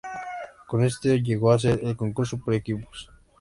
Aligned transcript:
Con 0.65 0.83
esta 0.83 1.09
llegó 1.13 1.51
a 1.51 1.59
ser 1.59 1.79
en 1.79 1.89
el 1.89 1.95
concurso 1.95 2.39
por 2.39 2.55
equipos. 2.55 3.11